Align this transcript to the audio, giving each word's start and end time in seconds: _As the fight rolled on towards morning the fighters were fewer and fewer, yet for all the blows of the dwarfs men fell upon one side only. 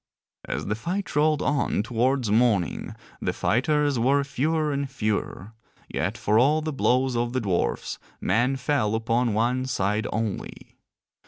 _As 0.51 0.65
the 0.65 0.73
fight 0.73 1.15
rolled 1.15 1.43
on 1.43 1.83
towards 1.83 2.31
morning 2.31 2.95
the 3.21 3.33
fighters 3.33 3.99
were 3.99 4.23
fewer 4.23 4.71
and 4.73 4.89
fewer, 4.89 5.53
yet 5.89 6.17
for 6.17 6.39
all 6.39 6.59
the 6.61 6.73
blows 6.73 7.15
of 7.15 7.33
the 7.33 7.39
dwarfs 7.39 7.99
men 8.19 8.55
fell 8.55 8.95
upon 8.95 9.35
one 9.35 9.67
side 9.67 10.07
only. 10.11 10.79